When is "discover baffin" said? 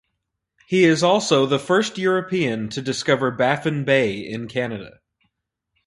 2.81-3.85